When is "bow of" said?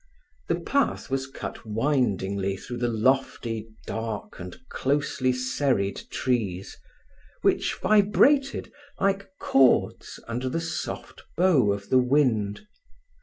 11.37-11.91